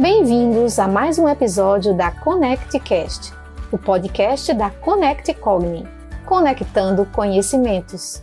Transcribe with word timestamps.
Bem-vindos 0.00 0.78
a 0.78 0.86
mais 0.86 1.18
um 1.18 1.28
episódio 1.28 1.92
da 1.92 2.12
ConnectCast, 2.22 3.32
o 3.72 3.76
podcast 3.76 4.54
da 4.54 4.70
Connect 4.70 5.34
Cogni, 5.34 5.82
conectando 6.24 7.04
conhecimentos. 7.10 8.22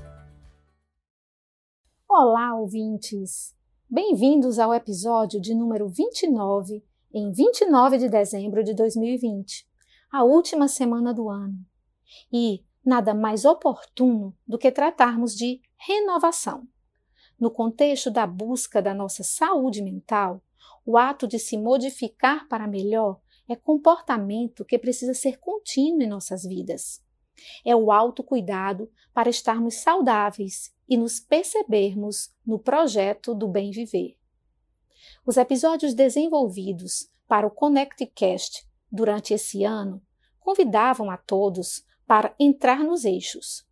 Olá, 2.08 2.56
ouvintes! 2.58 3.54
Bem-vindos 3.90 4.58
ao 4.58 4.74
episódio 4.74 5.42
de 5.42 5.54
número 5.54 5.90
29, 5.90 6.82
em 7.14 7.34
29 7.34 7.98
de 7.98 8.08
dezembro 8.08 8.64
de 8.64 8.74
2020, 8.74 9.68
a 10.10 10.24
última 10.24 10.70
semana 10.70 11.14
do 11.14 11.30
ano. 11.30 11.58
E 12.32 12.64
nada 12.86 13.14
mais 13.14 13.44
oportuno 13.44 14.34
do 14.48 14.58
que 14.58 14.72
tratarmos 14.72 15.36
de 15.36 15.60
renovação. 15.76 16.66
No 17.38 17.52
contexto 17.52 18.10
da 18.10 18.26
busca 18.26 18.82
da 18.82 18.94
nossa 18.94 19.24
saúde 19.24 19.82
mental, 19.82 20.42
o 20.86 20.98
ato 20.98 21.28
de 21.28 21.40
se 21.40 21.58
modificar 21.58 22.48
para 22.48 22.68
melhor 22.68 23.20
é 23.48 23.56
comportamento 23.56 24.66
que 24.66 24.78
precisa 24.78 25.14
ser 25.14 25.40
contínuo 25.40 26.02
em 26.02 26.08
nossas 26.08 26.44
vidas. 26.44 27.04
É 27.66 27.76
o 27.76 27.92
autocuidado 27.92 28.90
para 29.14 29.30
estarmos 29.30 29.76
saudáveis 29.76 30.74
e 30.88 30.98
nos 30.98 31.20
percebermos 31.20 32.34
no 32.46 32.60
projeto 32.60 33.34
do 33.34 33.48
bem 33.48 33.72
viver. 33.72 34.18
Os 35.26 35.38
episódios 35.38 35.94
desenvolvidos 35.94 37.12
para 37.28 37.46
o 37.48 37.52
ConnectCast 37.52 38.68
durante 38.92 39.34
esse 39.34 39.64
ano 39.64 40.02
convidavam 40.40 41.10
a 41.10 41.18
todos 41.18 41.84
para 42.06 42.36
entrar 42.40 42.80
nos 42.84 43.04
eixos, 43.04 43.68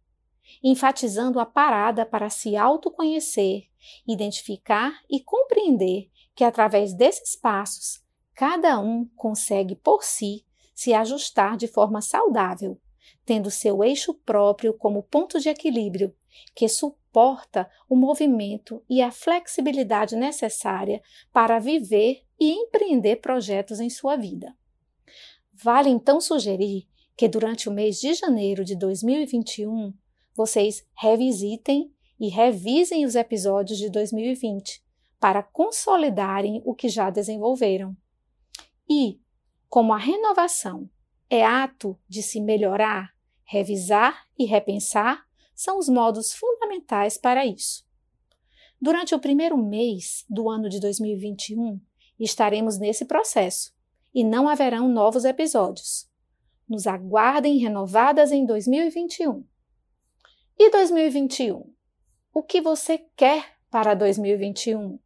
enfatizando 0.64 1.40
a 1.40 1.46
parada 1.46 2.06
para 2.06 2.30
se 2.30 2.56
autoconhecer, 2.56 3.70
identificar 4.08 5.02
e 5.10 5.22
compreender 5.22 6.10
que 6.36 6.44
através 6.44 6.94
desses 6.94 7.36
passos 7.36 8.04
cada 8.34 8.80
um 8.80 9.08
consegue 9.16 9.76
por 9.76 10.04
si 10.04 10.46
se 10.74 10.94
ajustar 10.94 11.56
de 11.56 11.68
forma 11.68 12.02
saudável, 12.02 12.80
tendo 13.26 13.52
seu 13.52 13.84
eixo 13.84 14.14
próprio 14.14 14.74
como 14.74 15.04
ponto 15.04 15.40
de 15.40 15.50
equilíbrio 15.50 16.14
que 16.56 16.68
suporta 16.68 17.70
o 17.88 17.96
movimento 17.96 18.84
e 18.90 19.02
a 19.02 19.12
flexibilidade 19.12 20.16
necessária 20.16 21.02
para 21.32 21.60
viver 21.60 22.24
e 22.40 22.52
empreender 22.52 23.18
projetos 23.18 23.80
em 23.80 23.90
sua 23.90 24.16
vida. 24.16 24.56
Vale 25.54 25.90
então 25.90 26.20
sugerir 26.20 26.88
que 27.16 27.28
durante 27.28 27.70
o 27.70 27.72
mês 27.72 28.00
de 28.00 28.14
janeiro 28.16 28.66
de 28.66 28.76
2021 28.76 29.94
vocês 30.36 30.84
revisitem 30.98 31.94
e 32.20 32.30
revisem 32.30 33.06
os 33.06 33.16
episódios 33.16 33.78
de 33.78 33.90
2020 33.90 34.83
para 35.24 35.42
consolidarem 35.42 36.62
o 36.66 36.76
que 36.76 36.90
já 36.90 37.10
desenvolveram. 37.10 37.96
E, 38.90 39.22
como 39.70 39.94
a 39.94 39.98
renovação 39.98 40.90
é 41.30 41.46
ato 41.46 41.98
de 42.10 42.22
se 42.22 42.42
melhorar, 42.42 43.14
revisar 43.46 44.28
e 44.38 44.44
repensar, 44.44 45.26
são 45.56 45.80
os 45.80 45.88
modos 45.88 46.34
fundamentais 46.34 47.18
para 47.18 47.46
isso. 47.46 47.88
Durante 48.82 49.16
o 49.16 49.20
primeiro 49.20 49.56
mês 49.56 50.26
do 50.30 50.50
ano 50.50 50.68
de 50.68 50.78
2021, 50.82 51.80
estaremos 52.20 52.78
nesse 52.78 53.06
processo 53.06 53.74
e 54.14 54.26
não 54.26 54.50
haverão 54.50 54.90
novos 54.90 55.24
episódios. 55.24 56.06
Nos 56.68 56.86
aguardem 56.86 57.60
renovadas 57.60 58.34
em 58.34 58.46
2021. 58.46 59.48
E 60.60 60.70
2021? 60.70 61.74
O 62.34 62.44
que 62.44 62.60
você 62.60 62.98
quer 63.16 63.54
para 63.72 63.94
2021? 63.94 65.00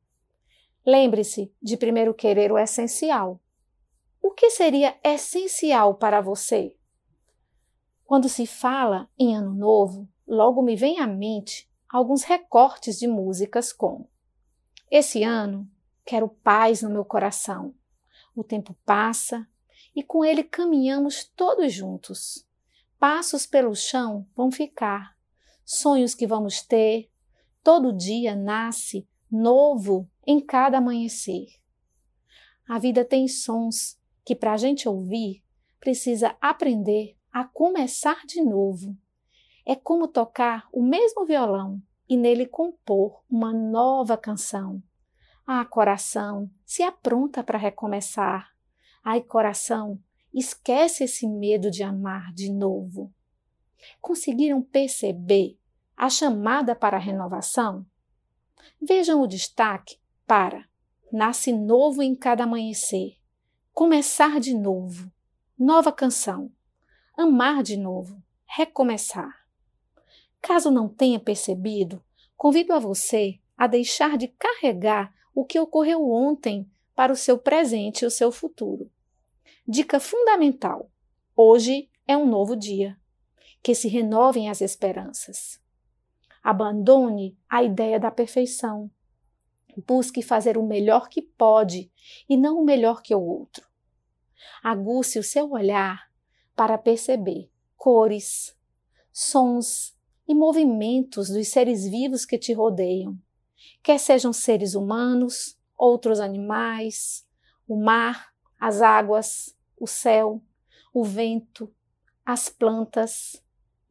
Lembre-se 0.88 1.54
de 1.62 1.76
primeiro 1.76 2.14
querer 2.14 2.50
o 2.50 2.58
essencial. 2.58 3.42
O 4.22 4.32
que 4.32 4.50
seria 4.50 4.98
essencial 5.04 5.96
para 5.96 6.22
você? 6.22 6.78
Quando 8.06 8.30
se 8.30 8.48
fala 8.48 9.10
em 9.20 9.36
Ano 9.36 9.54
Novo, 9.54 10.08
logo 10.26 10.62
me 10.62 10.78
vem 10.78 11.02
à 11.02 11.06
mente 11.06 11.70
alguns 11.90 12.24
recortes 12.24 12.98
de 12.98 13.06
músicas 13.06 13.74
como 13.74 14.10
Esse 14.90 15.24
ano 15.24 15.70
quero 16.06 16.30
paz 16.30 16.82
no 16.82 16.90
meu 16.90 17.04
coração. 17.04 17.76
O 18.34 18.42
tempo 18.42 18.74
passa 18.86 19.46
e 19.94 20.02
com 20.02 20.24
ele 20.24 20.42
caminhamos 20.42 21.26
todos 21.36 21.74
juntos. 21.74 22.48
Passos 22.98 23.46
pelo 23.46 23.76
chão 23.76 24.26
vão 24.34 24.50
ficar, 24.50 25.18
sonhos 25.66 26.16
que 26.16 26.26
vamos 26.26 26.62
ter. 26.62 27.12
Todo 27.62 27.92
dia 27.92 28.34
nasce 28.38 29.06
novo 29.30 30.10
em 30.28 30.42
cada 30.42 30.80
amanhecer. 30.80 31.48
A 32.68 32.78
vida 32.78 33.06
tem 33.06 33.30
sons 33.30 33.98
que, 34.26 34.36
para 34.36 34.52
a 34.52 34.58
gente 34.58 34.90
ouvir, 34.90 35.42
precisa 35.80 36.36
aprender 36.42 37.16
a 37.32 37.46
começar 37.46 38.26
de 38.26 38.42
novo. 38.42 38.94
É 39.66 39.74
como 39.74 40.06
tocar 40.06 40.68
o 40.74 40.84
mesmo 40.84 41.26
violão 41.26 41.82
e 42.10 42.18
nele 42.18 42.46
compor 42.46 43.24
uma 43.30 43.54
nova 43.54 44.18
canção. 44.18 44.84
Ah, 45.46 45.64
coração, 45.64 46.52
se 46.66 46.84
apronta 46.84 47.42
para 47.42 47.58
recomeçar. 47.58 48.54
Ai, 49.02 49.22
coração, 49.22 49.98
esquece 50.34 51.06
esse 51.06 51.26
medo 51.26 51.72
de 51.72 51.84
amar 51.84 52.34
de 52.34 52.52
novo. 52.52 53.14
Conseguiram 54.02 54.62
perceber 54.62 55.58
a 55.96 56.10
chamada 56.10 56.76
para 56.76 56.98
a 56.98 57.00
renovação? 57.00 57.86
Vejam 58.82 59.22
o 59.22 59.28
destaque 59.28 59.98
para 60.28 60.68
Nasce 61.10 61.54
novo 61.54 62.04
em 62.04 62.14
cada 62.14 62.44
amanhecer, 62.44 63.16
começar 63.74 64.42
de 64.42 64.54
novo, 64.54 65.10
nova 65.58 65.90
canção, 65.90 66.52
amar 67.18 67.64
de 67.64 67.78
novo, 67.78 68.22
recomeçar. 68.46 69.48
Caso 70.42 70.70
não 70.70 70.90
tenha 70.90 71.18
percebido, 71.18 72.04
convido 72.36 72.74
a 72.74 72.80
você 72.80 73.40
a 73.58 73.68
deixar 73.68 74.18
de 74.18 74.28
carregar 74.28 75.14
o 75.34 75.46
que 75.46 75.58
ocorreu 75.58 76.04
ontem 76.10 76.70
para 76.94 77.14
o 77.14 77.16
seu 77.16 77.38
presente 77.38 78.02
e 78.02 78.06
o 78.06 78.12
seu 78.12 78.30
futuro. 78.30 78.92
Dica 79.66 79.98
fundamental: 79.98 80.92
hoje 81.38 81.90
é 82.06 82.18
um 82.18 82.28
novo 82.28 82.54
dia. 82.56 83.00
Que 83.64 83.74
se 83.74 83.88
renovem 83.88 84.50
as 84.50 84.60
esperanças. 84.60 85.60
Abandone 86.44 87.38
a 87.50 87.64
ideia 87.64 87.98
da 87.98 88.12
perfeição. 88.12 88.92
Busque 89.86 90.22
fazer 90.22 90.58
o 90.58 90.66
melhor 90.66 91.08
que 91.08 91.22
pode 91.22 91.92
e 92.28 92.36
não 92.36 92.60
o 92.60 92.66
melhor 92.66 93.02
que 93.02 93.14
o 93.14 93.22
outro. 93.22 93.68
Aguce 94.64 95.20
o 95.20 95.24
seu 95.24 95.52
olhar 95.52 96.12
para 96.56 96.78
perceber 96.78 97.52
cores, 97.76 98.58
sons 99.14 99.96
e 100.28 100.34
movimentos 100.34 101.30
dos 101.30 101.48
seres 101.50 101.88
vivos 101.88 102.26
que 102.26 102.38
te 102.38 102.54
rodeiam, 102.54 103.18
quer 103.84 104.00
sejam 104.00 104.34
seres 104.34 104.74
humanos, 104.74 105.58
outros 105.78 106.20
animais, 106.20 107.26
o 107.68 107.76
mar, 107.76 108.34
as 108.60 108.82
águas, 108.82 109.56
o 109.80 109.86
céu, 109.86 110.42
o 110.94 111.04
vento, 111.04 111.72
as 112.26 112.50
plantas 112.50 113.42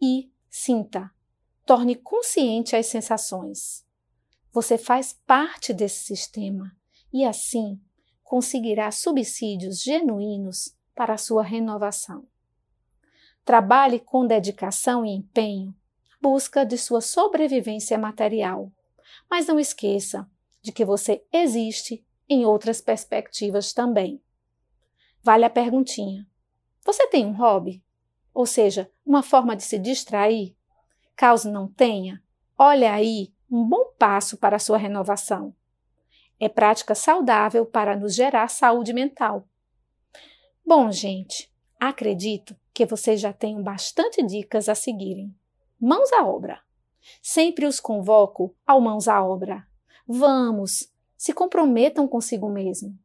e 0.03 0.31
sinta 0.51 1.15
Torne 1.67 1.97
consciente 1.97 2.77
as 2.77 2.87
sensações. 2.87 3.85
Você 4.57 4.79
faz 4.79 5.13
parte 5.27 5.75
desse 5.75 6.03
sistema 6.05 6.75
e, 7.13 7.27
assim, 7.27 7.79
conseguirá 8.25 8.91
subsídios 8.91 9.83
genuínos 9.83 10.75
para 10.95 11.13
a 11.13 11.19
sua 11.19 11.43
renovação. 11.43 12.27
Trabalhe 13.45 14.01
com 14.01 14.27
dedicação 14.27 15.05
e 15.05 15.11
empenho, 15.11 15.77
busca 16.23 16.65
de 16.65 16.79
sua 16.79 17.03
sobrevivência 17.03 17.99
material, 17.99 18.73
mas 19.31 19.47
não 19.47 19.61
esqueça 19.61 20.27
de 20.63 20.73
que 20.73 20.87
você 20.87 21.23
existe 21.31 22.03
em 22.27 22.47
outras 22.47 22.81
perspectivas 22.81 23.75
também. 23.75 24.23
Vale 25.23 25.45
a 25.45 25.51
perguntinha: 25.51 26.27
você 26.83 27.07
tem 27.09 27.27
um 27.27 27.37
hobby? 27.37 27.85
Ou 28.33 28.47
seja, 28.47 28.91
uma 29.05 29.23
forma 29.23 29.55
de 29.55 29.65
se 29.65 29.79
distrair? 29.79 30.57
Caso 31.15 31.53
não 31.53 31.69
tenha, 31.69 32.23
olha 32.57 32.95
aí 32.95 33.36
um 33.51 33.65
bom 33.65 33.93
passo 33.99 34.37
para 34.37 34.57
a 34.57 34.61
sua 34.61 34.79
renovação. 34.79 35.55
É 36.39 36.49
prática 36.49 36.95
saudável 36.95 37.65
para 37.65 37.97
nos 37.97 38.15
gerar 38.15 38.49
saúde 38.49 38.93
mental. 38.93 39.47
Bom, 40.65 40.91
gente, 40.91 41.53
acredito 41.79 42.57
que 42.75 42.85
vocês 42.85 43.21
já 43.21 43.33
tenham 43.33 43.63
bastante 43.63 44.23
dicas 44.23 44.69
a 44.69 44.75
seguirem. 44.75 45.35
Mãos 45.81 46.13
à 46.13 46.27
obra! 46.27 46.61
Sempre 47.23 47.67
os 47.67 47.81
convoco 47.81 48.55
ao 48.67 48.81
mãos 48.81 49.09
à 49.09 49.25
obra. 49.25 49.67
Vamos, 50.07 50.93
se 51.17 51.33
comprometam 51.33 52.07
consigo 52.07 52.49
mesmo. 52.49 52.99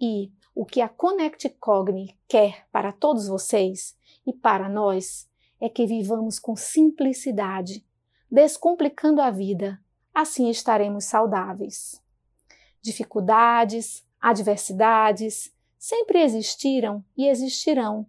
E 0.00 0.32
o 0.54 0.64
que 0.64 0.80
a 0.80 0.88
Connect 0.88 1.48
Cogni 1.60 2.16
quer 2.28 2.66
para 2.70 2.92
todos 2.92 3.28
vocês 3.28 3.96
e 4.26 4.32
para 4.32 4.68
nós 4.68 5.28
é 5.60 5.68
que 5.68 5.86
vivamos 5.86 6.38
com 6.38 6.54
simplicidade, 6.54 7.84
descomplicando 8.36 9.22
a 9.22 9.30
vida, 9.30 9.80
assim 10.12 10.50
estaremos 10.50 11.06
saudáveis. 11.06 12.02
Dificuldades, 12.82 14.06
Adversidades 14.20 15.50
sempre 15.78 16.20
existiram 16.20 17.02
e 17.16 17.28
existirão, 17.28 18.06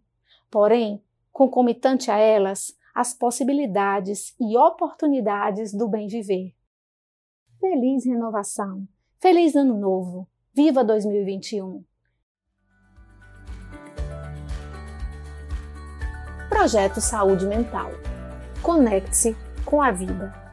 porém, 0.52 1.02
concomitante 1.32 2.12
a 2.12 2.18
elas, 2.18 2.78
as 2.94 3.14
possibilidades 3.14 4.36
e 4.38 4.58
oportunidades 4.58 5.74
do 5.74 5.88
bem 5.88 6.10
viver. 6.10 6.54
Feliz 7.58 8.06
renovação! 8.06 8.86
Feliz 9.20 9.56
Ano 9.56 9.78
Novo! 9.78 10.28
Viva 10.54 10.84
2021! 10.84 11.86
Projeto 16.50 17.00
Saúde 17.00 17.46
Mental. 17.46 17.92
Conecte-se 18.62 19.47
com 19.68 19.81
a 19.81 19.92
vida. 19.92 20.47